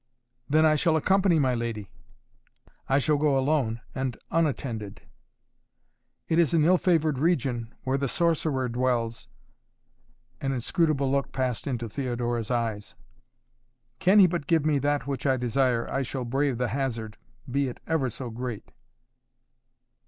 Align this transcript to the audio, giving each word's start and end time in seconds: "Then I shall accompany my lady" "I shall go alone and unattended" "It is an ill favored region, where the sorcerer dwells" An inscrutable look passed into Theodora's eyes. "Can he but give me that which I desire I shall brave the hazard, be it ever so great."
"Then 0.49 0.65
I 0.65 0.73
shall 0.73 0.95
accompany 0.97 1.37
my 1.37 1.53
lady" 1.53 1.91
"I 2.89 2.97
shall 2.97 3.17
go 3.17 3.37
alone 3.37 3.81
and 3.93 4.17
unattended" 4.31 5.03
"It 6.27 6.39
is 6.39 6.55
an 6.55 6.65
ill 6.65 6.79
favored 6.79 7.19
region, 7.19 7.75
where 7.83 7.99
the 7.99 8.07
sorcerer 8.07 8.67
dwells" 8.67 9.27
An 10.41 10.53
inscrutable 10.53 11.11
look 11.11 11.31
passed 11.31 11.67
into 11.67 11.87
Theodora's 11.87 12.49
eyes. 12.49 12.95
"Can 13.99 14.17
he 14.17 14.25
but 14.25 14.47
give 14.47 14.65
me 14.65 14.79
that 14.79 15.05
which 15.05 15.27
I 15.27 15.37
desire 15.37 15.87
I 15.87 16.01
shall 16.01 16.25
brave 16.25 16.57
the 16.57 16.69
hazard, 16.69 17.19
be 17.47 17.67
it 17.67 17.79
ever 17.85 18.09
so 18.09 18.31
great." 18.31 18.71